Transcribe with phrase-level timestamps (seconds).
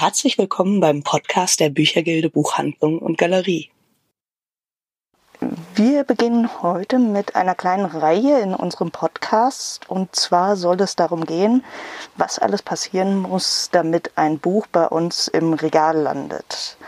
[0.00, 3.68] herzlich willkommen beim Podcast der Büchergilde Buchhandlung und Galerie.
[5.74, 11.26] Wir beginnen heute mit einer kleinen Reihe in unserem Podcast und zwar soll es darum
[11.26, 11.62] gehen,
[12.16, 16.78] was alles passieren muss, damit ein Buch bei uns im Regal landet.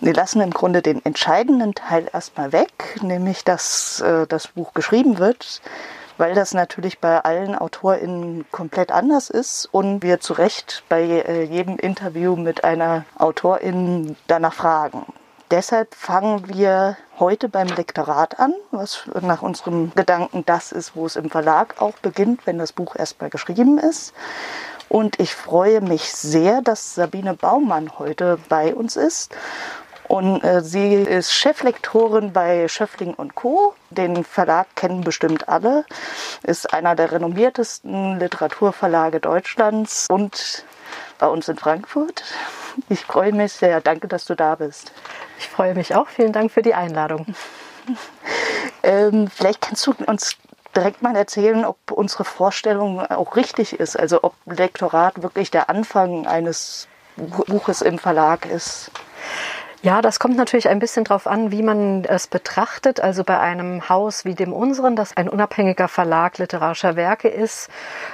[0.00, 5.16] Wir lassen im Grunde den entscheidenden Teil erstmal weg, nämlich dass äh, das Buch geschrieben
[5.16, 5.62] wird,
[6.18, 11.44] weil das natürlich bei allen AutorInnen komplett anders ist und wir zu Recht bei äh,
[11.44, 15.06] jedem Interview mit einer AutorIn danach fragen.
[15.50, 21.16] Deshalb fangen wir heute beim Lektorat an, was nach unserem Gedanken das ist, wo es
[21.16, 24.14] im Verlag auch beginnt, wenn das Buch erstmal geschrieben ist.
[24.88, 29.34] Und ich freue mich sehr, dass Sabine Baumann heute bei uns ist.
[30.08, 33.74] Und äh, sie ist Cheflektorin bei Schöffling und Co.
[33.90, 35.84] Den Verlag kennen bestimmt alle.
[36.42, 40.64] Ist einer der renommiertesten Literaturverlage Deutschlands und
[41.18, 42.22] bei uns in Frankfurt.
[42.88, 43.80] Ich freue mich sehr.
[43.80, 44.92] Danke, dass du da bist.
[45.38, 46.08] Ich freue mich auch.
[46.08, 47.34] Vielen Dank für die Einladung.
[48.82, 50.36] ähm, vielleicht kannst du uns
[50.74, 53.98] direkt mal erzählen, ob unsere Vorstellung auch richtig ist.
[53.98, 58.90] Also ob Lektorat wirklich der Anfang eines Buches im Verlag ist.
[59.84, 63.00] Ja, das kommt natürlich ein bisschen drauf an, wie man es betrachtet.
[63.00, 67.68] Also bei einem Haus wie dem unseren, das ein unabhängiger Verlag literarischer Werke ist,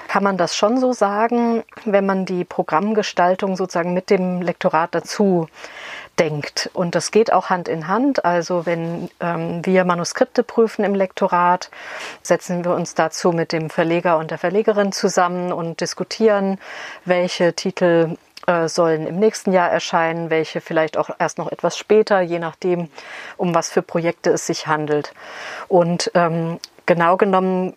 [0.09, 5.47] kann man das schon so sagen, wenn man die Programmgestaltung sozusagen mit dem Lektorat dazu
[6.19, 6.71] denkt.
[6.73, 8.25] Und das geht auch Hand in Hand.
[8.25, 11.71] Also wenn ähm, wir Manuskripte prüfen im Lektorat,
[12.25, 16.59] setzen wir uns dazu mit dem Verleger und der Verlegerin zusammen und diskutieren,
[17.05, 18.17] welche Titel
[18.51, 22.89] äh, sollen im nächsten Jahr erscheinen, welche vielleicht auch erst noch etwas später, je nachdem,
[23.37, 25.13] um was für Projekte es sich handelt.
[25.69, 27.77] Und ähm, genau genommen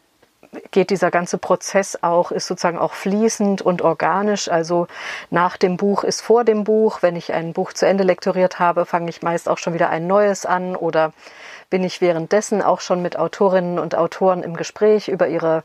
[0.71, 4.49] geht dieser ganze Prozess auch, ist sozusagen auch fließend und organisch.
[4.49, 4.87] Also
[5.29, 7.01] nach dem Buch ist vor dem Buch.
[7.01, 10.07] Wenn ich ein Buch zu Ende lektoriert habe, fange ich meist auch schon wieder ein
[10.07, 11.13] neues an oder
[11.69, 15.63] bin ich währenddessen auch schon mit Autorinnen und Autoren im Gespräch über ihre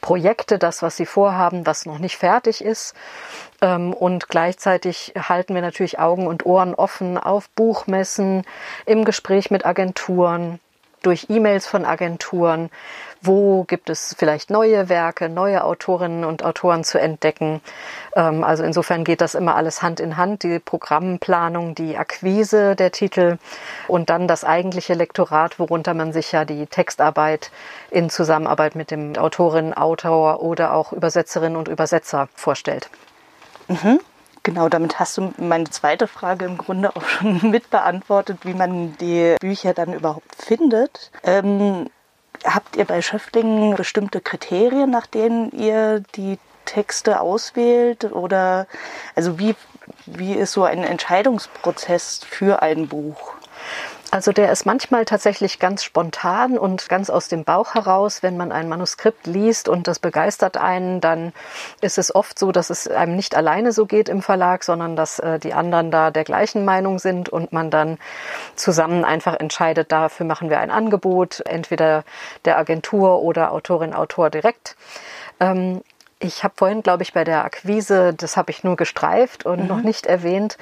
[0.00, 2.94] Projekte, das, was sie vorhaben, was noch nicht fertig ist.
[3.60, 8.44] Ähm, und gleichzeitig halten wir natürlich Augen und Ohren offen auf Buchmessen,
[8.86, 10.60] im Gespräch mit Agenturen,
[11.02, 12.70] durch E-Mails von Agenturen
[13.22, 17.60] wo gibt es vielleicht neue Werke, neue Autorinnen und Autoren zu entdecken.
[18.16, 22.92] Ähm, also insofern geht das immer alles Hand in Hand, die Programmplanung, die Akquise der
[22.92, 23.38] Titel
[23.88, 27.50] und dann das eigentliche Lektorat, worunter man sich ja die Textarbeit
[27.90, 32.88] in Zusammenarbeit mit dem Autorin, Autor oder auch Übersetzerinnen und Übersetzer vorstellt.
[33.68, 34.00] Mhm.
[34.42, 38.96] Genau, damit hast du meine zweite Frage im Grunde auch schon mit beantwortet, wie man
[38.98, 41.10] die Bücher dann überhaupt findet.
[41.24, 41.90] Ähm,
[42.44, 48.04] Habt ihr bei Schöftlingen bestimmte Kriterien, nach denen ihr die Texte auswählt?
[48.04, 48.66] Oder
[49.14, 49.54] also wie,
[50.06, 53.34] wie ist so ein Entscheidungsprozess für ein Buch?
[54.12, 58.24] Also der ist manchmal tatsächlich ganz spontan und ganz aus dem Bauch heraus.
[58.24, 61.32] Wenn man ein Manuskript liest und das begeistert einen, dann
[61.80, 65.20] ist es oft so, dass es einem nicht alleine so geht im Verlag, sondern dass
[65.20, 67.98] äh, die anderen da der gleichen Meinung sind und man dann
[68.56, 72.02] zusammen einfach entscheidet, dafür machen wir ein Angebot, entweder
[72.44, 74.76] der Agentur oder Autorin, Autor direkt.
[75.38, 75.82] Ähm,
[76.20, 79.66] ich habe vorhin, glaube ich, bei der Akquise, das habe ich nur gestreift und mhm.
[79.66, 80.58] noch nicht erwähnt,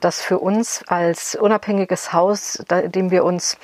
[0.00, 3.58] dass für uns als unabhängiges Haus, dem wir uns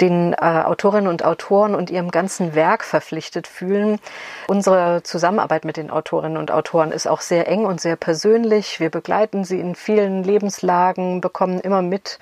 [0.00, 4.00] den äh, Autorinnen und Autoren und ihrem ganzen Werk verpflichtet fühlen.
[4.48, 8.80] Unsere Zusammenarbeit mit den Autorinnen und Autoren ist auch sehr eng und sehr persönlich.
[8.80, 12.18] Wir begleiten sie in vielen Lebenslagen, bekommen immer mit,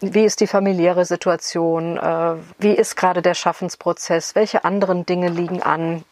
[0.00, 5.62] wie ist die familiäre Situation, äh, wie ist gerade der Schaffensprozess, welche anderen Dinge liegen
[5.62, 6.04] an,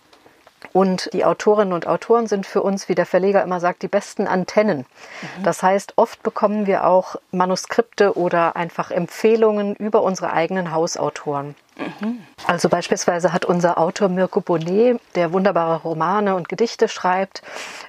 [0.72, 4.26] und die Autorinnen und Autoren sind für uns, wie der Verleger immer sagt, die besten
[4.26, 4.78] Antennen.
[4.78, 5.42] Mhm.
[5.42, 11.54] Das heißt, oft bekommen wir auch Manuskripte oder einfach Empfehlungen über unsere eigenen Hausautoren.
[11.76, 12.20] Mhm.
[12.46, 17.42] Also beispielsweise hat unser Autor Mirko Bonnet, der wunderbare Romane und Gedichte schreibt,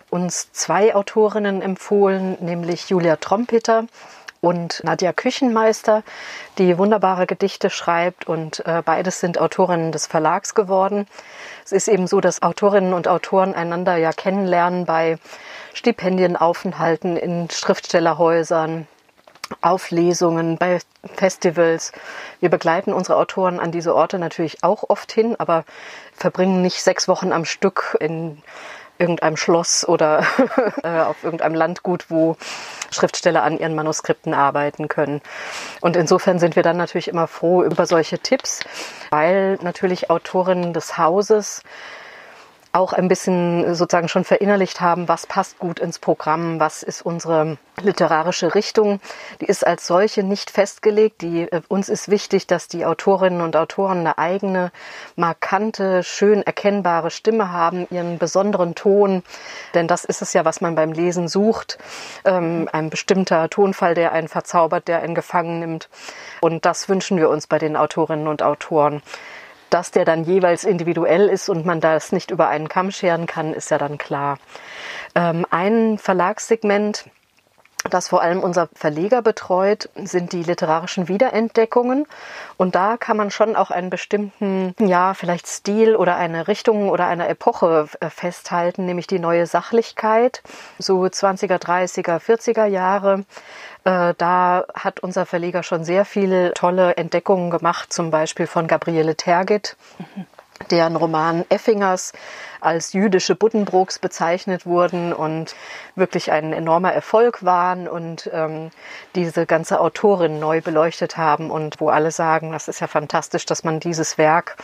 [0.09, 3.85] uns zwei Autorinnen empfohlen, nämlich Julia Trompeter
[4.45, 6.03] und Nadja Küchenmeister,
[6.57, 11.07] die wunderbare Gedichte schreibt und äh, beides sind Autorinnen des Verlags geworden.
[11.65, 15.17] Es ist eben so, dass Autorinnen und Autoren einander ja kennenlernen bei
[15.73, 18.87] Stipendienaufenthalten in Schriftstellerhäusern,
[19.61, 20.79] Auflesungen, bei
[21.15, 21.91] Festivals.
[22.39, 25.65] Wir begleiten unsere Autoren an diese Orte natürlich auch oft hin, aber
[26.15, 28.41] verbringen nicht sechs Wochen am Stück in
[28.97, 30.25] irgendeinem Schloss oder
[30.83, 32.37] äh, auf irgendeinem Landgut, wo
[32.91, 35.21] Schriftsteller an ihren Manuskripten arbeiten können.
[35.81, 38.61] Und insofern sind wir dann natürlich immer froh über solche Tipps,
[39.09, 41.61] weil natürlich Autorinnen des Hauses
[42.75, 47.57] auch ein bisschen sozusagen schon verinnerlicht haben, was passt gut ins Programm, was ist unsere
[47.81, 48.99] literarische Richtung.
[49.39, 51.21] Die ist als solche nicht festgelegt.
[51.21, 54.71] Die, äh, uns ist wichtig, dass die Autorinnen und Autoren eine eigene,
[55.15, 59.23] markante, schön erkennbare Stimme haben, ihren besonderen Ton.
[59.73, 61.77] Denn das ist es ja, was man beim Lesen sucht.
[62.25, 65.89] Ähm, ein bestimmter Tonfall, der einen verzaubert, der einen gefangen nimmt.
[66.41, 69.01] Und das wünschen wir uns bei den Autorinnen und Autoren.
[69.69, 73.53] Dass der dann jeweils individuell ist und man das nicht über einen Kamm scheren kann,
[73.53, 74.37] ist ja dann klar.
[75.15, 77.05] Ähm, ein Verlagssegment,
[77.89, 82.07] das vor allem unser Verleger betreut, sind die literarischen Wiederentdeckungen.
[82.57, 87.07] Und da kann man schon auch einen bestimmten, ja, vielleicht Stil oder eine Richtung oder
[87.07, 90.41] eine Epoche äh, festhalten, nämlich die neue Sachlichkeit,
[90.79, 93.25] so 20er, 30er, 40er Jahre.
[93.85, 99.15] Äh, da hat unser Verleger schon sehr viele tolle Entdeckungen gemacht, zum Beispiel von Gabriele
[99.15, 99.77] Tergit.
[99.97, 100.25] Mhm
[100.71, 102.13] deren Roman Effingers
[102.61, 105.55] als jüdische Buddenbrooks bezeichnet wurden und
[105.95, 108.71] wirklich ein enormer Erfolg waren und ähm,
[109.15, 113.63] diese ganze Autorin neu beleuchtet haben und wo alle sagen, das ist ja fantastisch, dass
[113.63, 114.55] man dieses Werk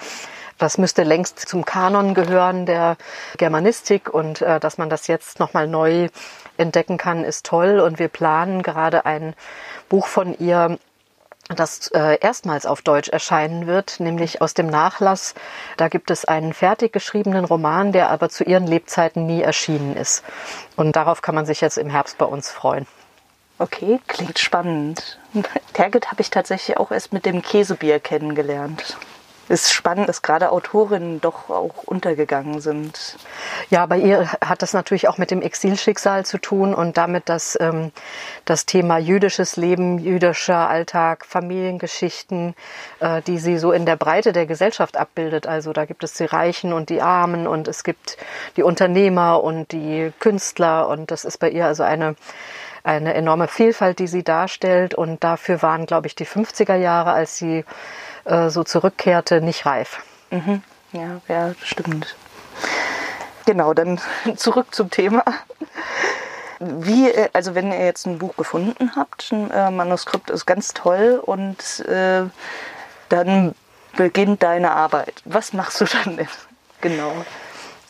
[0.61, 2.95] das müsste längst zum Kanon gehören der
[3.37, 6.09] Germanistik und äh, dass man das jetzt nochmal neu
[6.61, 7.79] entdecken kann, ist toll.
[7.79, 9.33] Und wir planen gerade ein
[9.89, 10.77] Buch von ihr
[11.55, 15.33] das äh, erstmals auf Deutsch erscheinen wird, nämlich aus dem Nachlass.
[15.75, 20.23] Da gibt es einen fertig geschriebenen Roman, der aber zu ihren Lebzeiten nie erschienen ist.
[20.77, 22.87] Und darauf kann man sich jetzt im Herbst bei uns freuen.
[23.59, 25.19] Okay, klingt spannend.
[25.73, 28.97] Tergit habe ich tatsächlich auch erst mit dem Käsebier kennengelernt
[29.51, 33.17] ist spannend, dass gerade Autorinnen doch auch untergegangen sind.
[33.69, 37.57] Ja, bei ihr hat das natürlich auch mit dem Exilschicksal zu tun und damit, dass
[37.59, 37.91] ähm,
[38.45, 42.55] das Thema jüdisches Leben, jüdischer Alltag, Familiengeschichten,
[42.99, 45.45] äh, die sie so in der Breite der Gesellschaft abbildet.
[45.45, 48.17] Also da gibt es die Reichen und die Armen und es gibt
[48.55, 52.15] die Unternehmer und die Künstler und das ist bei ihr also eine
[52.83, 54.95] eine enorme Vielfalt, die sie darstellt.
[54.95, 57.63] Und dafür waren, glaube ich, die 50er Jahre, als sie
[58.25, 59.99] äh, so zurückkehrte, nicht reif.
[60.29, 60.63] Mhm.
[60.93, 62.15] Ja, ja, stimmt.
[63.45, 63.99] Genau, dann
[64.35, 65.23] zurück zum Thema.
[66.59, 70.73] Wie, äh, also wenn ihr jetzt ein Buch gefunden habt, ein äh, Manuskript ist ganz
[70.73, 72.23] toll und äh,
[73.09, 73.55] dann
[73.95, 75.21] beginnt deine Arbeit.
[75.25, 76.27] Was machst du dann denn?
[76.81, 77.25] Genau.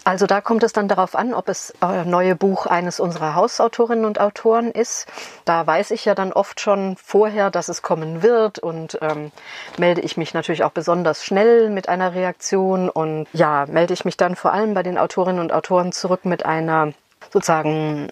[0.04, 4.06] Also da kommt es dann darauf an, ob es ein neue Buch eines unserer Hausautorinnen
[4.06, 5.06] und Autoren ist.
[5.46, 9.32] Da weiß ich ja dann oft schon vorher, dass es kommen wird und ähm,
[9.78, 14.18] melde ich mich natürlich auch besonders schnell mit einer Reaktion und ja, melde ich mich
[14.18, 16.94] dann vor allem bei den Autorinnen und Autoren zurück mit einer
[17.32, 18.10] sozusagen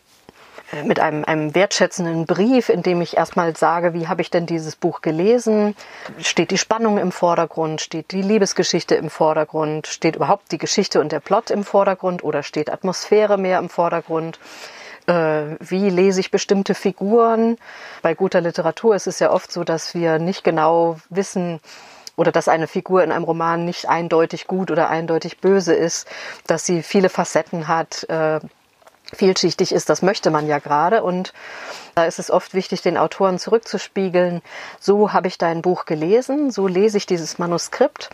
[0.84, 4.76] mit einem, einem wertschätzenden Brief, in dem ich erstmal sage, wie habe ich denn dieses
[4.76, 5.76] Buch gelesen?
[6.20, 7.82] Steht die Spannung im Vordergrund?
[7.82, 9.88] Steht die Liebesgeschichte im Vordergrund?
[9.88, 14.40] Steht überhaupt die Geschichte und der Plot im Vordergrund oder steht Atmosphäre mehr im Vordergrund?
[15.08, 17.58] Äh, wie lese ich bestimmte Figuren?
[18.02, 21.60] Bei guter Literatur ist es ja oft so, dass wir nicht genau wissen,
[22.20, 26.06] oder dass eine Figur in einem Roman nicht eindeutig gut oder eindeutig böse ist,
[26.46, 28.42] dass sie viele Facetten hat, äh,
[29.14, 31.04] vielschichtig ist, das möchte man ja gerade.
[31.04, 31.34] Und
[31.96, 34.42] da ist es oft wichtig, den Autoren zurückzuspiegeln.
[34.80, 38.10] So habe ich dein Buch gelesen, so lese ich dieses Manuskript.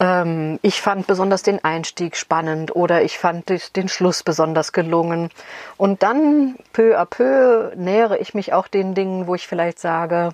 [0.00, 5.30] Ähm, ich fand besonders den Einstieg spannend oder ich fand den Schluss besonders gelungen.
[5.76, 10.30] Und dann peu à peu nähere ich mich auch den Dingen, wo ich vielleicht sage,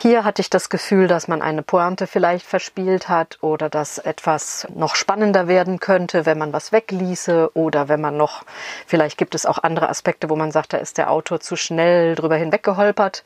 [0.00, 4.66] hier hatte ich das Gefühl, dass man eine Pointe vielleicht verspielt hat oder dass etwas
[4.74, 8.44] noch spannender werden könnte, wenn man was wegließe oder wenn man noch,
[8.86, 12.14] vielleicht gibt es auch andere Aspekte, wo man sagt, da ist der Autor zu schnell
[12.14, 13.24] drüber hinweggeholpert,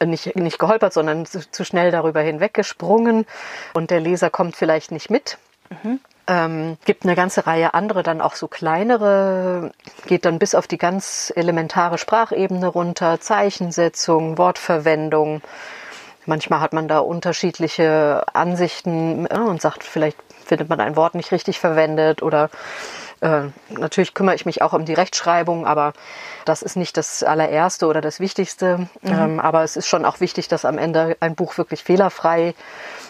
[0.00, 0.08] mhm.
[0.10, 3.26] nicht, nicht geholpert, sondern zu, zu, schnell darüber hinweggesprungen
[3.74, 5.38] und der Leser kommt vielleicht nicht mit.
[5.70, 6.00] Mhm.
[6.28, 9.70] Ähm, gibt eine ganze Reihe andere, dann auch so kleinere,
[10.06, 15.40] geht dann bis auf die ganz elementare Sprachebene runter, Zeichensetzung, Wortverwendung,
[16.26, 21.32] Manchmal hat man da unterschiedliche Ansichten ja, und sagt, vielleicht findet man ein Wort nicht
[21.32, 22.50] richtig verwendet oder
[23.20, 25.94] äh, natürlich kümmere ich mich auch um die Rechtschreibung, aber
[26.44, 28.88] das ist nicht das allererste oder das Wichtigste.
[29.02, 29.10] Mhm.
[29.10, 32.54] Ähm, aber es ist schon auch wichtig, dass am Ende ein Buch wirklich fehlerfrei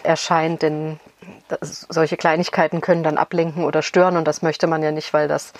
[0.02, 1.00] erscheint, denn
[1.48, 5.26] das, solche Kleinigkeiten können dann ablenken oder stören und das möchte man ja nicht, weil
[5.26, 5.52] das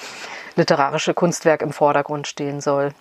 [0.55, 2.93] literarische Kunstwerk im Vordergrund stehen soll.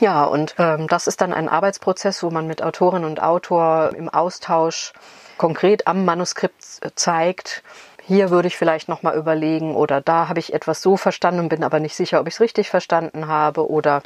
[0.00, 4.08] Ja, und ähm, das ist dann ein Arbeitsprozess, wo man mit Autorin und Autor im
[4.08, 4.92] Austausch
[5.38, 6.62] konkret am Manuskript
[6.94, 7.62] zeigt,
[8.08, 11.62] hier würde ich vielleicht noch mal überlegen oder da habe ich etwas so verstanden bin
[11.62, 14.02] aber nicht sicher, ob ich es richtig verstanden habe oder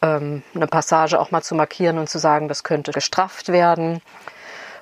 [0.00, 4.00] ähm, eine Passage auch mal zu markieren und zu sagen, das könnte gestrafft werden.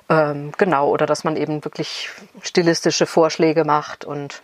[0.07, 2.09] Ähm, genau, oder dass man eben wirklich
[2.41, 4.41] stilistische Vorschläge macht und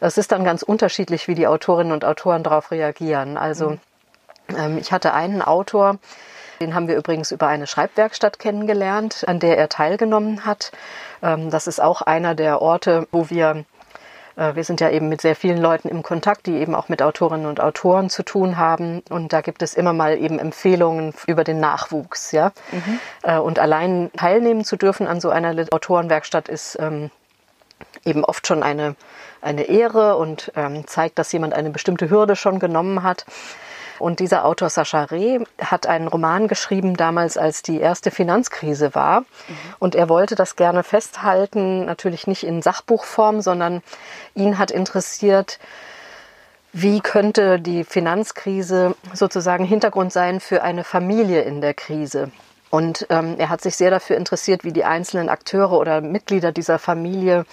[0.00, 3.36] Es ist dann ganz unterschiedlich, wie die Autorinnen und Autoren darauf reagieren.
[3.36, 3.80] Also ähm,
[4.78, 5.98] ich hatte einen Autor,
[6.60, 10.72] den haben wir übrigens über eine Schreibwerkstatt kennengelernt, an der er teilgenommen hat.
[11.22, 13.64] Ähm, das ist auch einer der Orte, wo wir
[14.36, 17.02] äh, wir sind ja eben mit sehr vielen Leuten im Kontakt, die eben auch mit
[17.02, 19.02] Autorinnen und Autoren zu tun haben.
[19.10, 22.52] Und da gibt es immer mal eben Empfehlungen über den Nachwuchs, ja.
[22.72, 23.00] Mhm.
[23.22, 27.10] Äh, und allein teilnehmen zu dürfen an so einer Autorenwerkstatt ist ähm,
[28.04, 28.96] eben oft schon eine,
[29.40, 33.24] eine Ehre und ähm, zeigt, dass jemand eine bestimmte Hürde schon genommen hat.
[33.98, 39.20] Und dieser Autor Sascha Reh hat einen Roman geschrieben damals, als die erste Finanzkrise war.
[39.20, 39.26] Mhm.
[39.78, 43.82] Und er wollte das gerne festhalten, natürlich nicht in Sachbuchform, sondern
[44.34, 45.58] ihn hat interessiert,
[46.72, 52.32] wie könnte die Finanzkrise sozusagen Hintergrund sein für eine Familie in der Krise?
[52.70, 56.80] Und ähm, er hat sich sehr dafür interessiert, wie die einzelnen Akteure oder Mitglieder dieser
[56.80, 57.46] Familie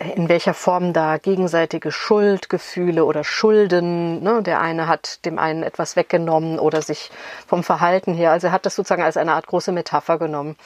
[0.00, 5.94] in welcher Form da gegenseitige Schuldgefühle oder Schulden, ne, der eine hat dem einen etwas
[5.94, 7.10] weggenommen oder sich
[7.46, 10.56] vom Verhalten her, also er hat das sozusagen als eine Art große Metapher genommen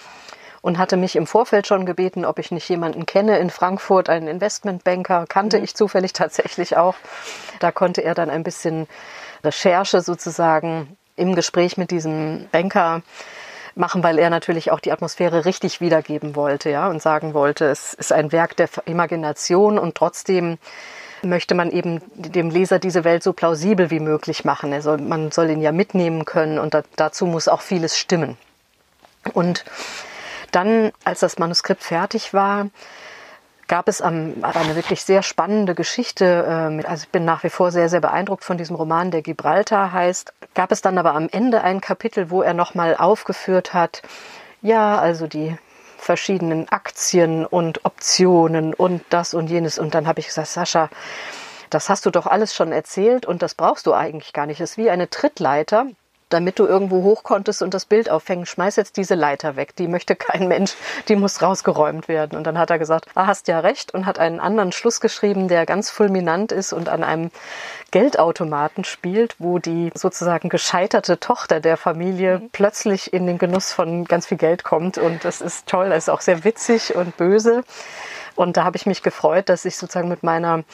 [0.63, 4.29] und hatte mich im Vorfeld schon gebeten, ob ich nicht jemanden kenne in Frankfurt, einen
[4.29, 5.65] Investmentbanker, kannte mhm.
[5.65, 6.95] ich zufällig tatsächlich auch.
[7.59, 8.87] Da konnte er dann ein bisschen
[9.43, 13.03] Recherche sozusagen im Gespräch mit diesem Banker
[13.75, 17.95] machen, weil er natürlich auch die Atmosphäre richtig wiedergeben wollte, ja, und sagen wollte, es
[17.95, 20.59] ist ein Werk der Imagination und trotzdem
[21.23, 24.81] möchte man eben dem Leser diese Welt so plausibel wie möglich machen.
[24.83, 28.37] Soll, man soll ihn ja mitnehmen können und da, dazu muss auch vieles stimmen.
[29.33, 29.65] Und
[30.53, 32.69] dann, als das Manuskript fertig war,
[33.69, 36.45] gab es am, eine wirklich sehr spannende Geschichte.
[36.49, 39.93] Ähm, also ich bin nach wie vor sehr, sehr beeindruckt von diesem Roman, der Gibraltar
[39.93, 40.33] heißt.
[40.55, 44.03] Gab es dann aber am Ende ein Kapitel, wo er nochmal aufgeführt hat,
[44.63, 45.57] ja, also die
[45.99, 49.79] verschiedenen Aktien und Optionen und das und jenes.
[49.79, 50.91] Und dann habe ich gesagt, Sascha,
[51.71, 54.61] das hast du doch alles schon erzählt und das brauchst du eigentlich gar nicht.
[54.61, 55.87] Es ist wie eine Trittleiter
[56.35, 59.77] damit du irgendwo hoch konntest und das Bild aufhängen, schmeiß jetzt diese Leiter weg.
[59.77, 60.75] Die möchte kein Mensch,
[61.09, 62.37] die muss rausgeräumt werden.
[62.37, 65.49] Und dann hat er gesagt, ah, hast ja recht und hat einen anderen Schluss geschrieben,
[65.49, 67.31] der ganz fulminant ist und an einem
[67.93, 72.51] Geldautomaten spielt, wo die sozusagen gescheiterte Tochter der Familie mhm.
[72.51, 74.99] plötzlich in den Genuss von ganz viel Geld kommt.
[74.99, 77.63] Und das ist toll, das ist auch sehr witzig und böse.
[78.35, 80.65] Und da habe ich mich gefreut, dass ich sozusagen mit meiner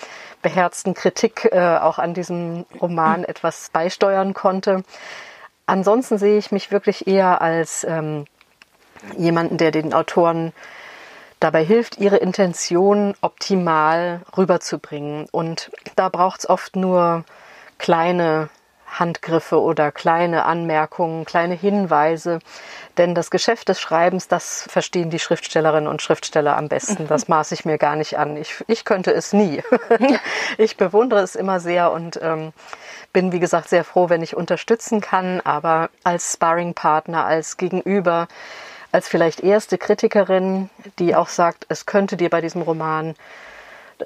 [0.41, 4.83] beherzten Kritik äh, auch an diesem Roman etwas beisteuern konnte.
[5.71, 8.25] Ansonsten sehe ich mich wirklich eher als ähm,
[9.17, 10.53] jemanden, der den Autoren
[11.39, 15.29] dabei hilft, ihre Intention optimal rüberzubringen.
[15.31, 17.25] Und da braucht es oft nur
[17.79, 18.49] kleine
[18.99, 22.41] Handgriffe oder kleine Anmerkungen, kleine Hinweise.
[22.99, 27.07] Denn das Geschäft des Schreibens, das verstehen die Schriftstellerinnen und Schriftsteller am besten.
[27.07, 28.37] Das maße ich mir gar nicht an.
[28.37, 29.63] Ich, ich könnte es nie.
[30.59, 32.53] ich bewundere es immer sehr und ähm,
[33.13, 38.29] bin, wie gesagt, sehr froh, wenn ich unterstützen kann, aber als Sparringpartner, als Gegenüber,
[38.93, 43.15] als vielleicht erste Kritikerin, die auch sagt, es könnte dir bei diesem Roman,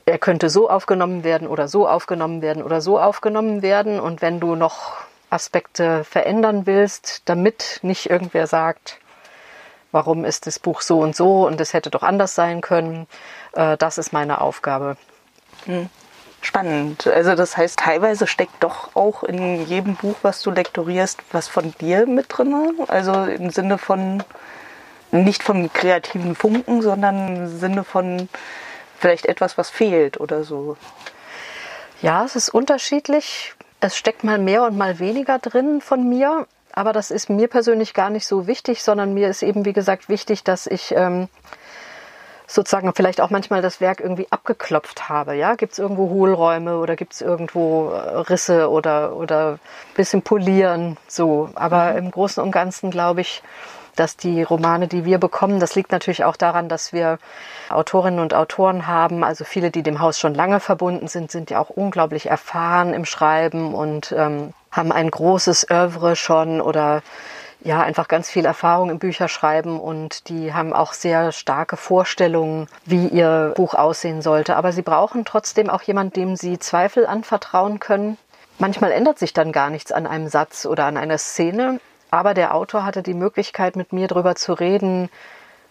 [0.07, 4.01] er könnte so aufgenommen werden oder so aufgenommen werden oder so aufgenommen werden.
[4.01, 4.95] Und wenn du noch
[5.31, 8.99] Aspekte verändern willst, damit nicht irgendwer sagt,
[9.93, 13.07] warum ist das Buch so und so und es hätte doch anders sein können,
[13.53, 14.97] äh, das ist meine Aufgabe.
[15.67, 15.89] Hm.
[16.41, 17.07] Spannend.
[17.07, 21.73] Also das heißt, teilweise steckt doch auch in jedem Buch, was du lektorierst, was von
[21.81, 22.75] dir mit drin.
[22.89, 24.23] Also im Sinne von
[25.11, 28.29] nicht vom kreativen Funken, sondern im Sinne von
[29.05, 30.79] vielleicht etwas, was fehlt oder so.
[32.01, 33.53] Ja, es ist unterschiedlich.
[33.81, 36.47] Es steckt mal mehr und mal weniger drin von mir.
[36.73, 40.09] Aber das ist mir persönlich gar nicht so wichtig, sondern mir ist eben, wie gesagt,
[40.09, 41.29] wichtig, dass ich ähm,
[42.47, 45.35] sozusagen vielleicht auch manchmal das Werk irgendwie abgeklopft habe.
[45.35, 49.59] Ja, gibt es irgendwo Hohlräume oder gibt es irgendwo äh, Risse oder oder
[49.95, 51.51] bisschen polieren so.
[51.57, 51.99] Aber mhm.
[51.99, 53.43] im Großen und Ganzen glaube ich,
[53.97, 57.19] dass die Romane, die wir bekommen, das liegt natürlich auch daran, dass wir
[57.69, 59.25] Autorinnen und Autoren haben.
[59.25, 63.05] Also viele, die dem Haus schon lange verbunden sind, sind ja auch unglaublich erfahren im
[63.05, 67.03] Schreiben und ähm, haben ein großes Oeuvre schon oder
[67.65, 73.09] ja einfach ganz viel Erfahrung im Bücherschreiben und die haben auch sehr starke Vorstellungen, wie
[73.09, 74.57] ihr Buch aussehen sollte.
[74.57, 78.19] Aber sie brauchen trotzdem auch jemanden, dem sie Zweifel anvertrauen können.
[78.59, 81.81] Manchmal ändert sich dann gar nichts an einem Satz oder an einer Szene,
[82.15, 85.11] aber der Autor hatte die Möglichkeit, mit mir darüber zu reden,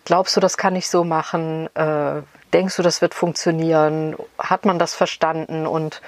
[0.05, 1.69] glaubst du, das kann ich so machen?
[1.75, 2.22] Äh,
[2.53, 4.15] denkst du, das wird funktionieren?
[4.38, 5.65] Hat man das verstanden?
[5.67, 6.01] Und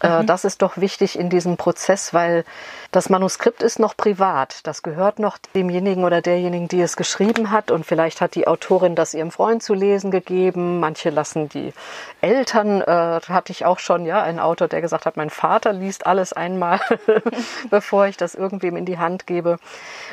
[0.00, 0.26] äh, mhm.
[0.26, 2.44] das ist doch wichtig in diesem Prozess, weil
[2.90, 4.66] das Manuskript ist noch privat.
[4.66, 7.70] Das gehört noch demjenigen oder derjenigen, die es geschrieben hat.
[7.70, 10.80] Und vielleicht hat die Autorin das ihrem Freund zu lesen gegeben.
[10.80, 11.72] Manche lassen die
[12.20, 16.06] Eltern, äh, hatte ich auch schon, ja, ein Autor, der gesagt hat, mein Vater liest
[16.06, 16.80] alles einmal,
[17.70, 19.58] bevor ich das irgendwem in die Hand gebe.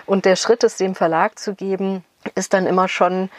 [0.06, 2.04] Und der Schritt, es dem Verlag zu geben,
[2.36, 3.30] ist dann immer schon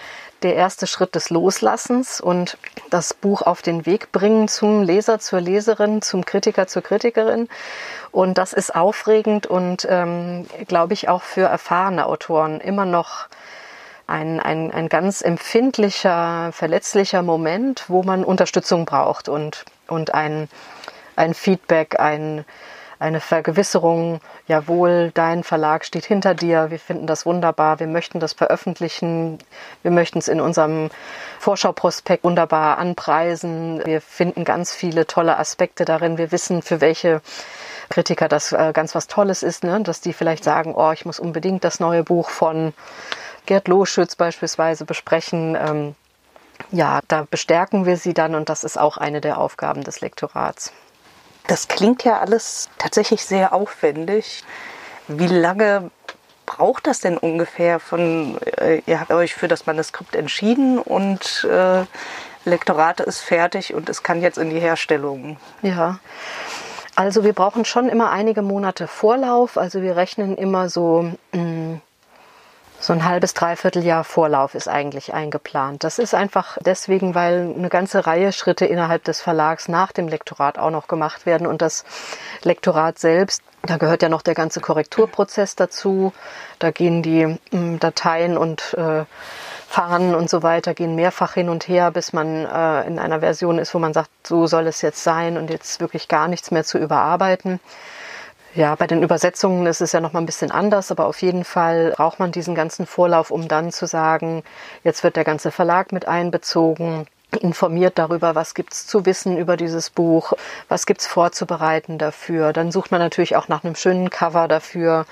[0.42, 2.58] der erste Schritt des Loslassens und
[2.90, 7.48] das Buch auf den Weg bringen zum Leser, zur Leserin, zum Kritiker, zur Kritikerin.
[8.10, 13.28] Und das ist aufregend und, ähm, glaube ich, auch für erfahrene Autoren immer noch
[14.06, 20.48] ein, ein, ein ganz empfindlicher, verletzlicher Moment, wo man Unterstützung braucht und, und ein,
[21.16, 22.44] ein Feedback, ein,
[23.02, 28.32] eine Vergewisserung, jawohl, dein Verlag steht hinter dir, wir finden das wunderbar, wir möchten das
[28.32, 29.38] veröffentlichen,
[29.82, 30.88] wir möchten es in unserem
[31.38, 37.20] Vorschauprospekt wunderbar anpreisen, wir finden ganz viele tolle Aspekte darin, wir wissen, für welche
[37.90, 39.80] Kritiker das äh, ganz was Tolles ist, ne?
[39.82, 42.72] dass die vielleicht sagen, oh, ich muss unbedingt das neue Buch von
[43.46, 45.56] Gerd Loschütz beispielsweise besprechen.
[45.56, 45.94] Ähm,
[46.70, 50.72] ja, da bestärken wir sie dann und das ist auch eine der Aufgaben des Lektorats.
[51.46, 54.44] Das klingt ja alles tatsächlich sehr aufwendig.
[55.08, 55.90] Wie lange
[56.46, 61.84] braucht das denn ungefähr von, äh, ihr habt euch für das Manuskript entschieden und äh,
[62.44, 65.36] Lektorat ist fertig und es kann jetzt in die Herstellung?
[65.62, 65.98] Ja.
[66.94, 69.56] Also wir brauchen schon immer einige Monate Vorlauf.
[69.56, 71.80] Also wir rechnen immer so mh, mm,
[72.82, 75.84] so ein halbes, dreiviertel Jahr Vorlauf ist eigentlich eingeplant.
[75.84, 80.58] Das ist einfach deswegen, weil eine ganze Reihe Schritte innerhalb des Verlags nach dem Lektorat
[80.58, 81.84] auch noch gemacht werden und das
[82.42, 86.12] Lektorat selbst, da gehört ja noch der ganze Korrekturprozess dazu.
[86.58, 87.38] Da gehen die äh,
[87.78, 89.04] Dateien und äh,
[89.68, 93.58] Fahnen und so weiter gehen mehrfach hin und her, bis man äh, in einer Version
[93.58, 96.64] ist, wo man sagt, so soll es jetzt sein und jetzt wirklich gar nichts mehr
[96.64, 97.60] zu überarbeiten.
[98.54, 101.44] Ja, bei den Übersetzungen ist es ja noch mal ein bisschen anders, aber auf jeden
[101.44, 104.42] Fall braucht man diesen ganzen Vorlauf, um dann zu sagen,
[104.84, 107.06] jetzt wird der ganze Verlag mit einbezogen
[107.40, 110.34] informiert darüber, was gibt's zu wissen über dieses Buch,
[110.68, 112.52] was gibt's vorzubereiten dafür.
[112.52, 115.06] Dann sucht man natürlich auch nach einem schönen Cover dafür.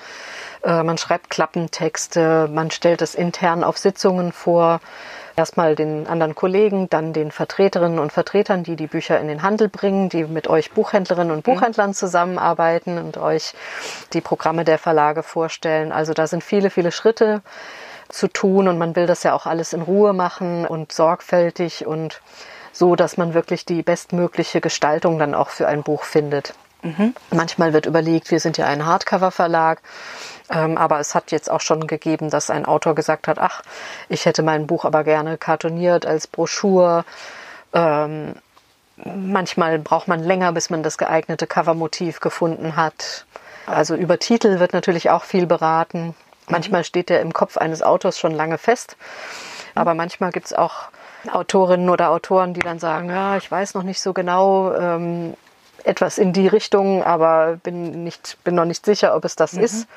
[0.63, 4.81] Äh, man schreibt Klappentexte, man stellt es intern auf Sitzungen vor
[5.41, 9.69] erstmal den anderen Kollegen, dann den Vertreterinnen und Vertretern, die die Bücher in den Handel
[9.69, 13.53] bringen, die mit euch Buchhändlerinnen und Buchhändlern zusammenarbeiten und euch
[14.13, 15.91] die Programme der Verlage vorstellen.
[15.91, 17.41] Also da sind viele, viele Schritte
[18.09, 22.21] zu tun und man will das ja auch alles in Ruhe machen und sorgfältig und
[22.71, 26.53] so, dass man wirklich die bestmögliche Gestaltung dann auch für ein Buch findet.
[26.83, 27.13] Mhm.
[27.29, 29.81] Manchmal wird überlegt, wir sind ja ein Hardcover-Verlag,
[30.49, 33.61] ähm, aber es hat jetzt auch schon gegeben, dass ein Autor gesagt hat, ach,
[34.09, 37.05] ich hätte mein Buch aber gerne kartoniert als Broschur.
[37.73, 38.35] Ähm,
[39.05, 43.25] manchmal braucht man länger, bis man das geeignete Covermotiv gefunden hat.
[43.67, 46.15] Also über Titel wird natürlich auch viel beraten.
[46.47, 48.97] Manchmal steht der im Kopf eines Autors schon lange fest.
[49.75, 50.89] Aber manchmal gibt es auch
[51.31, 55.35] Autorinnen oder Autoren, die dann sagen, ja, ich weiß noch nicht so genau, ähm,
[55.85, 59.63] etwas in die Richtung, aber bin nicht, bin noch nicht sicher, ob es das mhm.
[59.63, 59.87] ist.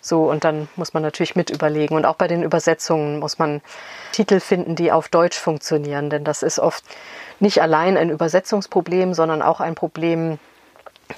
[0.00, 1.96] So, und dann muss man natürlich mit überlegen.
[1.96, 3.60] Und auch bei den Übersetzungen muss man
[4.12, 6.10] Titel finden, die auf Deutsch funktionieren.
[6.10, 6.84] Denn das ist oft
[7.40, 10.38] nicht allein ein Übersetzungsproblem, sondern auch ein Problem,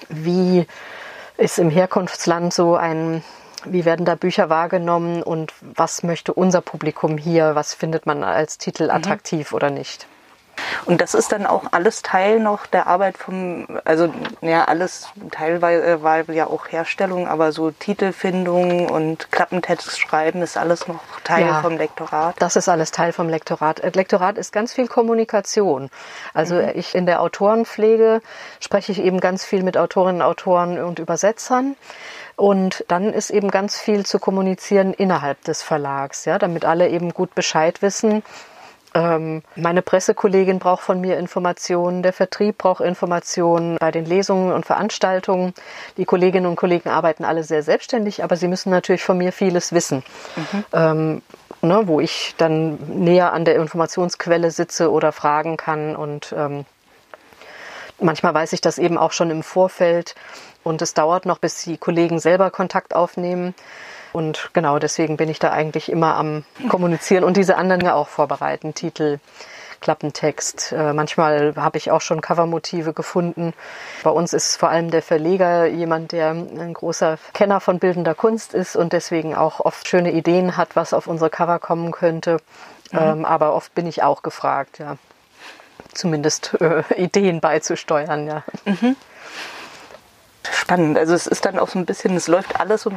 [0.08, 0.66] wie
[1.37, 3.22] ist im Herkunftsland so ein,
[3.66, 8.56] wie werden da Bücher wahrgenommen und was möchte unser Publikum hier, was findet man als
[8.56, 8.90] Titel mhm.
[8.90, 9.56] attraktiv mhm.
[9.56, 10.06] oder nicht.
[10.88, 15.85] Und das ist dann auch alles Teil noch der Arbeit vom, also ja, alles teilweise
[15.85, 21.44] äh, war ja auch Herstellung, aber so Titelfindung und Klappentext schreiben ist alles noch Teil
[21.44, 22.37] ja, vom Lektorat.
[22.38, 23.81] Das ist alles Teil vom Lektorat.
[23.81, 25.90] Äh, Lektorat ist ganz viel Kommunikation.
[26.33, 26.70] Also mhm.
[26.72, 28.22] ich in der Autorenpflege
[28.59, 31.77] spreche ich eben ganz viel mit Autorinnen, Autoren und Übersetzern.
[32.35, 37.12] Und dann ist eben ganz viel zu kommunizieren innerhalb des Verlags, ja, damit alle eben
[37.12, 38.22] gut Bescheid wissen,
[38.98, 44.66] ähm, meine Pressekollegin braucht von mir Informationen, der Vertrieb braucht Informationen bei den Lesungen und
[44.66, 45.54] Veranstaltungen.
[45.96, 49.72] Die Kolleginnen und Kollegen arbeiten alle sehr selbstständig, aber sie müssen natürlich von mir vieles
[49.72, 50.02] wissen.
[50.37, 50.64] Mhm.
[50.72, 51.22] Ähm,
[51.62, 55.94] ne, wo ich dann näher an der Informationsquelle sitze oder fragen kann.
[55.94, 56.64] Und ähm,
[58.00, 60.16] manchmal weiß ich das eben auch schon im Vorfeld.
[60.64, 63.54] Und es dauert noch, bis die Kollegen selber Kontakt aufnehmen.
[64.12, 68.09] Und genau deswegen bin ich da eigentlich immer am Kommunizieren und diese anderen ja auch
[68.09, 68.75] vorbereiten.
[68.75, 69.18] Titel,
[69.81, 70.73] Klappentext.
[70.73, 73.55] Äh, manchmal habe ich auch schon Covermotive gefunden.
[74.03, 78.55] Bei uns ist vor allem der Verleger jemand, der ein großer Kenner von bildender Kunst
[78.55, 82.38] ist und deswegen auch oft schöne Ideen hat, was auf unsere Cover kommen könnte.
[82.92, 82.99] Mhm.
[82.99, 84.97] Ähm, aber oft bin ich auch gefragt, ja.
[85.94, 88.42] Zumindest äh, Ideen beizusteuern, ja.
[88.64, 88.97] Mhm.
[90.52, 90.98] Spannend.
[90.98, 92.92] Also es ist dann auch so ein bisschen, es läuft alles so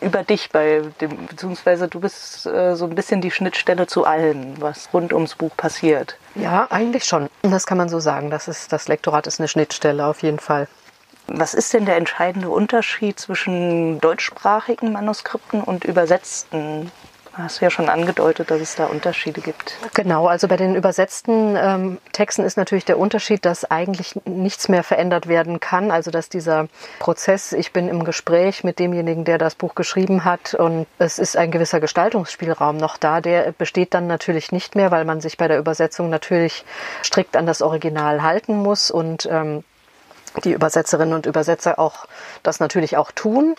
[0.00, 4.60] über dich bei dem, beziehungsweise du bist äh, so ein bisschen die Schnittstelle zu allem,
[4.60, 6.16] was rund ums Buch passiert.
[6.34, 7.28] Ja, eigentlich schon.
[7.42, 8.30] Das kann man so sagen.
[8.30, 10.68] Das ist, das Lektorat ist eine Schnittstelle auf jeden Fall.
[11.28, 16.92] Was ist denn der entscheidende Unterschied zwischen deutschsprachigen Manuskripten und übersetzten
[17.36, 19.76] Hast du ja schon angedeutet, dass es da Unterschiede gibt.
[19.92, 24.82] Genau, also bei den übersetzten ähm, Texten ist natürlich der Unterschied, dass eigentlich nichts mehr
[24.82, 25.90] verändert werden kann.
[25.90, 26.68] Also dass dieser
[26.98, 31.36] Prozess, ich bin im Gespräch mit demjenigen, der das Buch geschrieben hat und es ist
[31.36, 35.46] ein gewisser Gestaltungsspielraum noch da, der besteht dann natürlich nicht mehr, weil man sich bei
[35.46, 36.64] der Übersetzung natürlich
[37.04, 39.62] strikt an das Original halten muss und ähm,
[40.44, 42.06] die Übersetzerinnen und Übersetzer auch
[42.42, 43.56] das natürlich auch tun.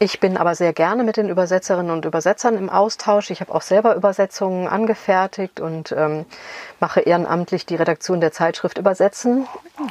[0.00, 3.30] Ich bin aber sehr gerne mit den Übersetzerinnen und Übersetzern im Austausch.
[3.30, 6.26] Ich habe auch selber Übersetzungen angefertigt und ähm,
[6.80, 9.46] mache ehrenamtlich die Redaktion der Zeitschrift Übersetzen.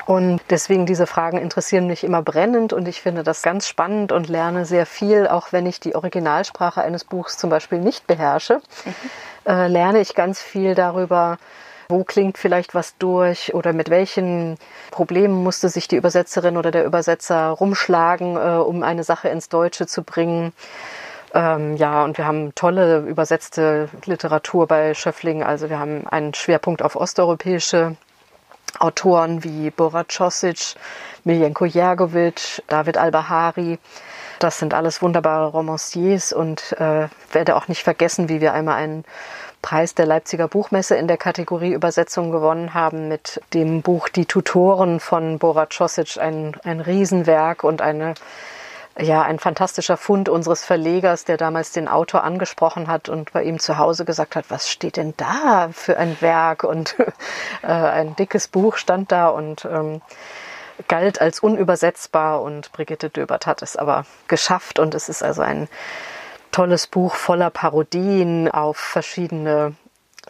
[0.06, 4.28] Und deswegen diese Fragen interessieren mich immer brennend und ich finde das ganz spannend und
[4.28, 8.62] lerne sehr viel, auch wenn ich die Originalsprache eines Buchs zum Beispiel nicht beherrsche.
[8.86, 9.52] Mhm.
[9.52, 11.38] Äh, lerne ich ganz viel darüber,
[11.90, 14.58] wo klingt vielleicht was durch oder mit welchen
[14.92, 19.88] Problemen musste sich die Übersetzerin oder der Übersetzer rumschlagen, äh, um eine Sache ins Deutsche
[19.88, 20.54] zu bringen.
[21.34, 25.44] Ähm, ja, und wir haben tolle übersetzte Literatur bei Schöffling.
[25.44, 27.96] Also wir haben einen Schwerpunkt auf osteuropäische
[28.80, 30.76] Autoren wie Borat Čosić,
[31.24, 33.80] Miljenko Jergovic, David Al-Bahari.
[34.40, 39.06] Das sind alles wunderbare Romanciers und äh, werde auch nicht vergessen, wie wir einmal einen
[39.64, 45.00] Preis der Leipziger Buchmesse in der Kategorie Übersetzung gewonnen haben mit dem Buch Die Tutoren
[45.00, 48.14] von Borat Čosić, ein, ein Riesenwerk und eine
[49.00, 53.58] ja, ein fantastischer Fund unseres Verlegers, der damals den Autor angesprochen hat und bei ihm
[53.58, 56.64] zu Hause gesagt hat, was steht denn da für ein Werk?
[56.64, 56.96] Und
[57.64, 60.02] äh, ein dickes Buch stand da und ähm,
[60.88, 65.68] galt als unübersetzbar und Brigitte Döbert hat es aber geschafft und es ist also ein
[66.54, 69.76] tolles Buch voller Parodien auf verschiedene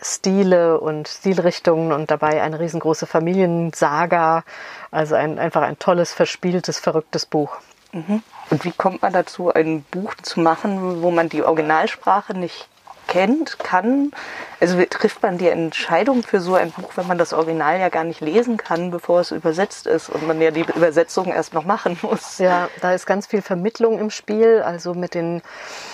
[0.01, 4.43] Stile und Stilrichtungen und dabei eine riesengroße Familiensaga.
[4.89, 7.57] Also ein, einfach ein tolles, verspieltes, verrücktes Buch.
[7.91, 8.23] Mhm.
[8.49, 12.67] Und wie kommt man dazu, ein Buch zu machen, wo man die Originalsprache nicht
[13.13, 14.11] kennt, kann.
[14.59, 18.03] Also trifft man die Entscheidung für so ein Buch, wenn man das Original ja gar
[18.03, 21.99] nicht lesen kann, bevor es übersetzt ist und man ja die Übersetzung erst noch machen
[22.01, 22.39] muss.
[22.39, 24.63] Ja, da ist ganz viel Vermittlung im Spiel.
[24.65, 25.43] Also mit den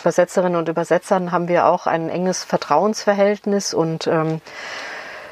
[0.01, 4.39] Übersetzerinnen und Übersetzern haben wir auch ein enges Vertrauensverhältnis und ähm,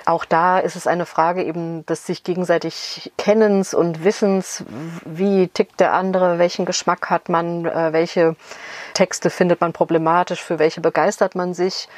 [0.07, 4.63] auch da ist es eine Frage eben des sich gegenseitig Kennens und Wissens,
[5.05, 8.35] wie tickt der andere, welchen Geschmack hat man, äh, welche
[8.93, 11.89] Texte findet man problematisch, für welche begeistert man sich.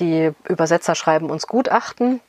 [0.00, 2.20] Die Übersetzer schreiben uns Gutachten.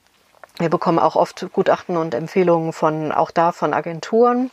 [0.59, 4.51] Wir bekommen auch oft Gutachten und Empfehlungen von, auch da von Agenturen.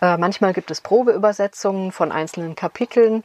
[0.00, 3.24] Äh, manchmal gibt es Probeübersetzungen von einzelnen Kapiteln,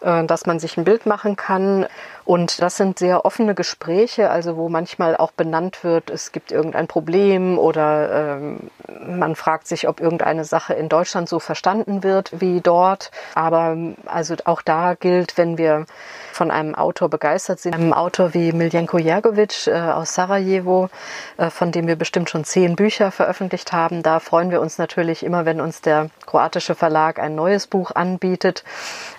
[0.00, 1.86] äh, dass man sich ein Bild machen kann.
[2.24, 6.86] Und das sind sehr offene Gespräche, also wo manchmal auch benannt wird, es gibt irgendein
[6.86, 8.70] Problem oder ähm,
[9.06, 13.10] man fragt sich, ob irgendeine Sache in Deutschland so verstanden wird wie dort.
[13.34, 15.84] Aber also auch da gilt, wenn wir
[16.32, 20.88] von einem Autor begeistert sind, einem Autor wie Miljenko Jergovic äh, aus Sarajevo,
[21.36, 25.22] äh, von dem wir bestimmt schon zehn Bücher veröffentlicht haben, da freuen wir uns natürlich
[25.24, 28.64] immer, wenn uns der kroatische Verlag ein neues Buch anbietet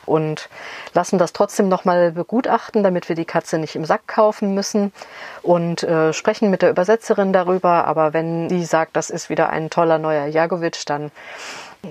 [0.05, 0.49] und
[0.93, 4.93] lassen das trotzdem nochmal begutachten, damit wir die Katze nicht im Sack kaufen müssen
[5.41, 7.85] und äh, sprechen mit der Übersetzerin darüber.
[7.85, 11.11] Aber wenn die sagt, das ist wieder ein toller neuer Jagovic, dann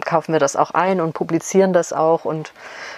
[0.00, 2.52] kaufen wir das auch ein und publizieren das auch und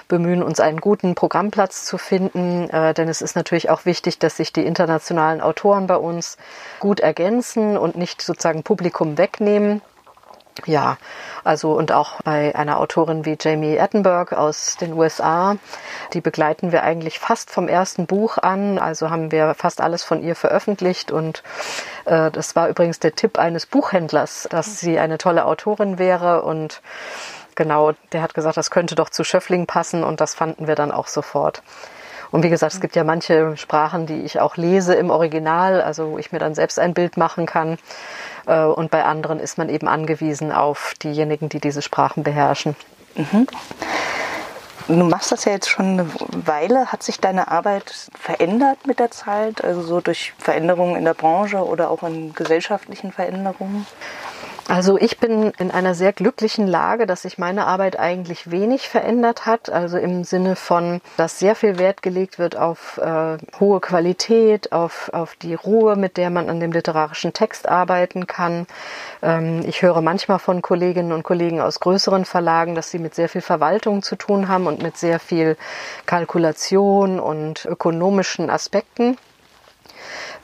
[0.08, 4.36] bemühen uns einen guten Programmplatz zu finden, äh, denn es ist natürlich auch wichtig, dass
[4.36, 6.36] sich die internationalen Autoren bei uns
[6.80, 9.82] gut ergänzen und nicht sozusagen Publikum wegnehmen.
[10.64, 10.96] Ja,
[11.44, 15.56] also und auch bei einer Autorin wie Jamie Attenberg aus den USA,
[16.14, 18.78] die begleiten wir eigentlich fast vom ersten Buch an.
[18.78, 21.42] Also haben wir fast alles von ihr veröffentlicht und
[22.06, 26.80] äh, das war übrigens der Tipp eines Buchhändlers, dass sie eine tolle Autorin wäre und
[27.54, 30.90] genau, der hat gesagt, das könnte doch zu Schöffling passen und das fanden wir dann
[30.90, 31.62] auch sofort.
[32.30, 36.12] Und wie gesagt, es gibt ja manche Sprachen, die ich auch lese im Original, also
[36.12, 37.78] wo ich mir dann selbst ein Bild machen kann.
[38.46, 42.76] Äh, und bei anderen ist man eben angewiesen auf diejenigen, die diese Sprachen beherrschen.
[43.14, 43.46] Mhm.
[44.88, 46.08] Du machst das ja jetzt schon eine
[46.46, 46.92] Weile.
[46.92, 49.64] Hat sich deine Arbeit verändert mit der Zeit?
[49.64, 53.84] Also so durch Veränderungen in der Branche oder auch in gesellschaftlichen Veränderungen?
[54.68, 59.46] Also ich bin in einer sehr glücklichen Lage, dass sich meine Arbeit eigentlich wenig verändert
[59.46, 59.70] hat.
[59.70, 65.10] Also im Sinne von, dass sehr viel Wert gelegt wird auf äh, hohe Qualität, auf,
[65.12, 68.66] auf die Ruhe, mit der man an dem literarischen Text arbeiten kann.
[69.22, 73.28] Ähm, ich höre manchmal von Kolleginnen und Kollegen aus größeren Verlagen, dass sie mit sehr
[73.28, 75.56] viel Verwaltung zu tun haben und mit sehr viel
[76.06, 79.16] Kalkulation und ökonomischen Aspekten.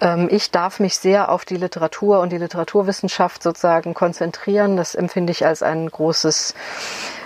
[0.00, 4.76] Ähm, ich darf mich sehr auf die Literatur und die Literaturwissenschaft sozusagen konzentrieren.
[4.76, 6.54] Das empfinde ich als ein großes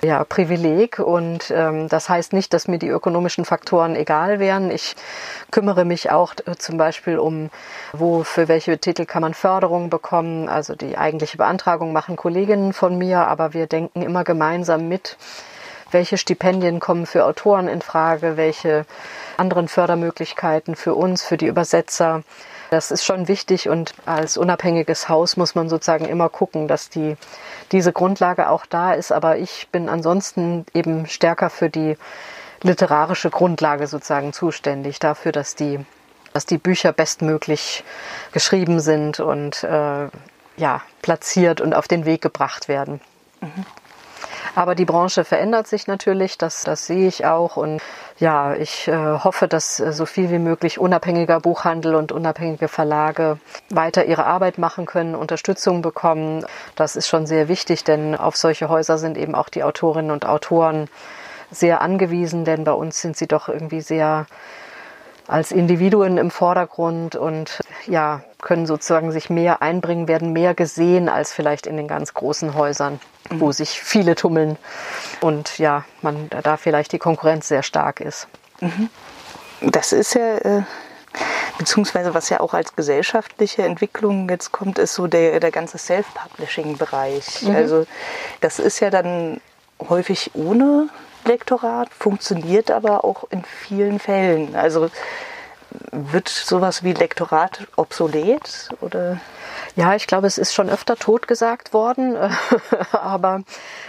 [0.04, 0.98] ja, Privileg.
[0.98, 4.70] Und ähm, das heißt nicht, dass mir die ökonomischen Faktoren egal wären.
[4.70, 4.96] Ich
[5.50, 7.50] kümmere mich auch äh, zum Beispiel um,
[7.92, 10.48] wo für welche Titel kann man Förderung bekommen.
[10.48, 15.16] Also die eigentliche Beantragung machen Kolleginnen von mir, aber wir denken immer gemeinsam mit,
[15.90, 18.84] welche Stipendien kommen für Autoren in Frage, welche
[19.38, 22.22] anderen Fördermöglichkeiten für uns, für die Übersetzer.
[22.70, 27.16] Das ist schon wichtig und als unabhängiges Haus muss man sozusagen immer gucken, dass die,
[27.70, 29.12] diese Grundlage auch da ist.
[29.12, 31.96] Aber ich bin ansonsten eben stärker für die
[32.62, 35.78] literarische Grundlage sozusagen zuständig, dafür, dass die,
[36.32, 37.84] dass die Bücher bestmöglich
[38.32, 40.08] geschrieben sind und äh,
[40.56, 43.00] ja, platziert und auf den Weg gebracht werden.
[43.40, 43.66] Mhm.
[44.56, 47.58] Aber die Branche verändert sich natürlich, das, das sehe ich auch.
[47.58, 47.82] Und
[48.18, 53.38] ja, ich äh, hoffe, dass äh, so viel wie möglich unabhängiger Buchhandel und unabhängige Verlage
[53.68, 56.46] weiter ihre Arbeit machen können, Unterstützung bekommen.
[56.74, 60.24] Das ist schon sehr wichtig, denn auf solche Häuser sind eben auch die Autorinnen und
[60.24, 60.88] Autoren
[61.50, 64.26] sehr angewiesen, denn bei uns sind sie doch irgendwie sehr
[65.28, 71.32] als Individuen im Vordergrund und ja, können sozusagen sich mehr einbringen, werden mehr gesehen als
[71.32, 73.40] vielleicht in den ganz großen Häusern, mhm.
[73.40, 74.56] wo sich viele tummeln
[75.20, 78.28] und ja, man da vielleicht die Konkurrenz sehr stark ist.
[78.60, 78.88] Mhm.
[79.62, 80.62] Das ist ja äh,
[81.58, 87.42] beziehungsweise was ja auch als gesellschaftliche Entwicklung jetzt kommt, ist so der, der ganze Self-Publishing-Bereich.
[87.42, 87.54] Mhm.
[87.54, 87.86] Also
[88.40, 89.40] das ist ja dann
[89.88, 90.88] häufig ohne
[91.26, 94.54] Lektorat, funktioniert aber auch in vielen Fällen.
[94.56, 94.88] Also
[95.92, 99.20] wird sowas wie Lektorat obsolet oder?
[99.74, 102.16] Ja, ich glaube, es ist schon öfter totgesagt worden,
[102.92, 103.42] aber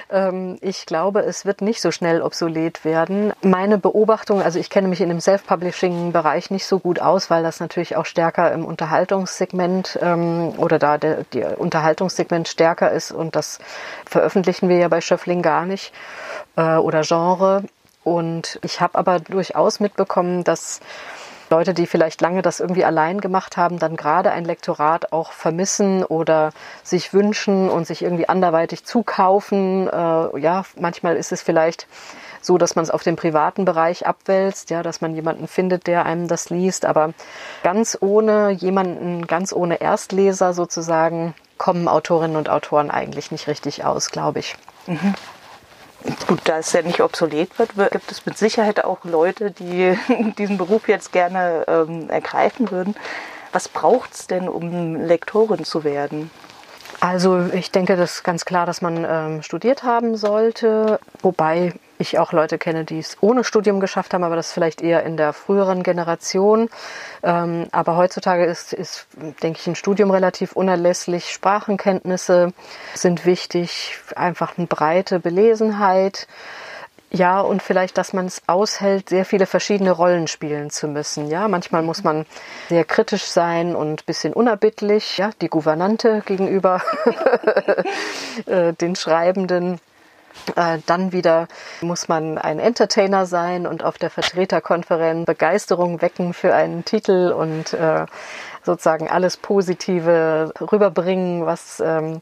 [0.10, 3.32] ähm, ich glaube, es wird nicht so schnell obsolet werden.
[3.42, 7.62] Meine Beobachtung, also ich kenne mich in dem Self-Publishing-Bereich nicht so gut aus, weil das
[7.62, 13.60] natürlich auch stärker im Unterhaltungssegment ähm, oder da der, der Unterhaltungssegment stärker ist und das
[14.06, 15.94] veröffentlichen wir ja bei Schöffling gar nicht
[16.58, 17.64] äh, oder Genre.
[18.04, 20.82] Und ich habe aber durchaus mitbekommen, dass
[21.50, 26.04] Leute, die vielleicht lange das irgendwie allein gemacht haben, dann gerade ein Lektorat auch vermissen
[26.04, 26.52] oder
[26.84, 29.88] sich wünschen und sich irgendwie anderweitig zukaufen.
[29.88, 31.88] Äh, ja, manchmal ist es vielleicht
[32.42, 36.06] so, dass man es auf den privaten Bereich abwälzt, ja, dass man jemanden findet, der
[36.06, 36.86] einem das liest.
[36.86, 37.14] Aber
[37.64, 44.12] ganz ohne jemanden, ganz ohne Erstleser sozusagen, kommen Autorinnen und Autoren eigentlich nicht richtig aus,
[44.12, 44.56] glaube ich.
[44.86, 45.16] Mhm.
[46.28, 49.98] Gut, da es ja nicht obsolet wird, gibt es mit Sicherheit auch Leute, die
[50.38, 52.96] diesen Beruf jetzt gerne ähm, ergreifen würden.
[53.52, 56.30] Was braucht es denn, um Lektorin zu werden?
[57.00, 62.20] Also ich denke, das ist ganz klar, dass man ähm, studiert haben sollte, wobei ich
[62.20, 65.34] auch Leute kenne, die es ohne Studium geschafft haben, aber das vielleicht eher in der
[65.34, 66.70] früheren Generation.
[67.24, 69.08] Ähm, aber heutzutage ist, ist,
[69.42, 71.32] denke ich, ein Studium relativ unerlässlich.
[71.32, 72.54] Sprachenkenntnisse
[72.94, 76.28] sind wichtig, einfach eine breite Belesenheit.
[77.10, 81.30] Ja, und vielleicht, dass man es aushält, sehr viele verschiedene Rollen spielen zu müssen.
[81.30, 82.26] Ja, manchmal muss man
[82.68, 86.82] sehr kritisch sein und bisschen unerbittlich, ja, die Gouvernante gegenüber
[88.46, 89.80] äh, den Schreibenden.
[90.56, 91.48] Äh, dann wieder
[91.82, 97.74] muss man ein Entertainer sein und auf der Vertreterkonferenz Begeisterung wecken für einen Titel und
[97.74, 98.06] äh,
[98.64, 102.22] sozusagen alles Positive rüberbringen, was ähm,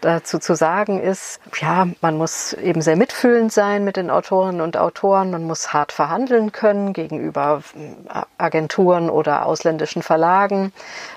[0.00, 4.76] dazu zu sagen ist, ja, man muss eben sehr mitfühlend sein mit den Autorinnen und
[4.76, 10.72] Autoren, man muss hart verhandeln können gegenüber äh, Agenturen oder ausländischen Verlagen.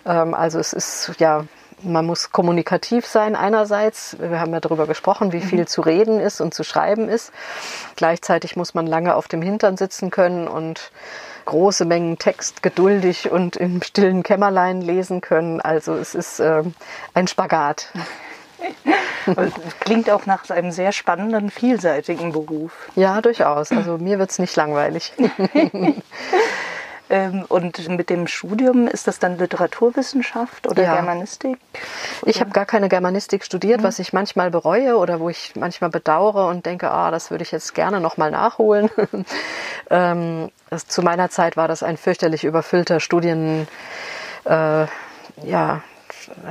[0.06, 1.46] Ähm, also es ist ja
[1.84, 4.18] man muss kommunikativ sein einerseits.
[4.20, 5.68] Wir haben ja darüber gesprochen, wie viel mhm.
[5.68, 7.32] zu reden ist und zu schreiben ist.
[7.96, 10.92] Gleichzeitig muss man lange auf dem Hintern sitzen können und
[11.46, 15.62] große Mengen Text geduldig und im stillen Kämmerlein lesen können.
[15.62, 16.64] Also es ist äh,
[17.14, 17.88] ein Spagat.
[19.80, 22.90] Klingt auch nach einem sehr spannenden, vielseitigen Beruf.
[22.96, 23.72] Ja, durchaus.
[23.72, 25.14] Also mir wird es nicht langweilig.
[27.10, 30.96] Ähm, und mit dem Studium ist das dann Literaturwissenschaft oder ja.
[30.96, 31.58] Germanistik?
[32.22, 32.30] Oder?
[32.30, 33.84] Ich habe gar keine Germanistik studiert, mhm.
[33.86, 37.52] was ich manchmal bereue oder wo ich manchmal bedauere und denke, ah, das würde ich
[37.52, 38.90] jetzt gerne nochmal nachholen.
[39.90, 43.68] ähm, das, zu meiner Zeit war das ein fürchterlich überfüllter Studien,
[44.46, 44.86] äh,
[45.44, 45.82] ja,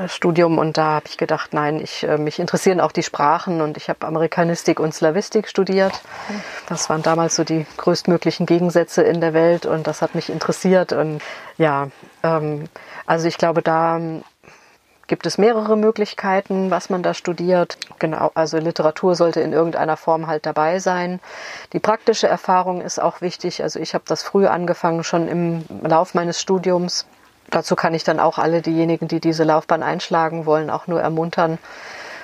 [0.07, 3.77] Studium und da habe ich gedacht, nein, ich, äh, mich interessieren auch die Sprachen und
[3.77, 6.01] ich habe Amerikanistik und Slavistik studiert.
[6.69, 10.93] Das waren damals so die größtmöglichen Gegensätze in der Welt und das hat mich interessiert
[10.93, 11.21] und
[11.57, 11.89] ja,
[12.23, 12.65] ähm,
[13.07, 14.01] also ich glaube, da
[15.09, 17.79] gibt es mehrere Möglichkeiten, was man da studiert.
[17.99, 21.19] Genau, also Literatur sollte in irgendeiner Form halt dabei sein.
[21.73, 23.63] Die praktische Erfahrung ist auch wichtig.
[23.63, 27.07] Also ich habe das früh angefangen, schon im Lauf meines Studiums.
[27.51, 31.59] Dazu kann ich dann auch alle diejenigen, die diese Laufbahn einschlagen wollen, auch nur ermuntern,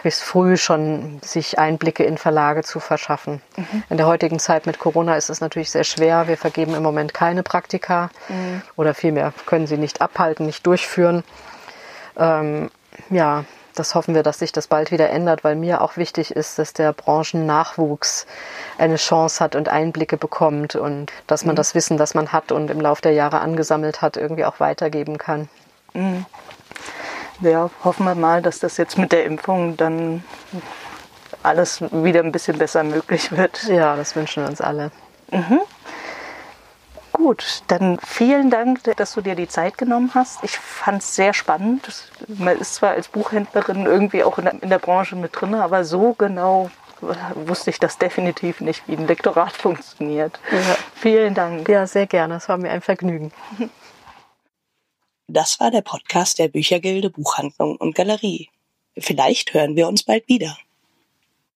[0.02, 3.40] bis früh schon sich Einblicke in Verlage zu verschaffen.
[3.56, 3.82] Mhm.
[3.88, 6.28] In der heutigen Zeit mit Corona ist es natürlich sehr schwer.
[6.28, 8.60] Wir vergeben im Moment keine Praktika mhm.
[8.76, 11.24] oder vielmehr können sie nicht abhalten, nicht durchführen.
[12.18, 12.70] Ähm,
[13.08, 16.58] ja, das hoffen wir, dass sich das bald wieder ändert, weil mir auch wichtig ist,
[16.58, 18.26] dass der Branchennachwuchs
[18.78, 21.56] eine Chance hat und Einblicke bekommt und dass man mhm.
[21.56, 25.18] das Wissen, das man hat und im Laufe der Jahre angesammelt hat, irgendwie auch weitergeben
[25.18, 25.48] kann.
[25.92, 26.24] Mhm.
[27.40, 30.22] Ja, hoffen wir mal, dass das jetzt mit der Impfung dann
[31.42, 33.64] alles wieder ein bisschen besser möglich wird.
[33.64, 34.92] Ja, das wünschen wir uns alle.
[35.30, 35.60] Mhm.
[37.14, 40.42] Gut, dann vielen Dank, dass du dir die Zeit genommen hast.
[40.42, 42.10] Ich fand es sehr spannend.
[42.26, 45.84] Man ist zwar als Buchhändlerin irgendwie auch in der, in der Branche mit drin, aber
[45.84, 46.70] so genau
[47.36, 50.40] wusste ich das definitiv nicht, wie ein Lektorat funktioniert.
[50.50, 50.76] Ja.
[50.96, 51.68] Vielen Dank.
[51.68, 52.34] Ja, sehr gerne.
[52.34, 53.30] Es war mir ein Vergnügen.
[55.28, 58.48] Das war der Podcast der Büchergilde Buchhandlung und Galerie.
[58.98, 60.58] Vielleicht hören wir uns bald wieder.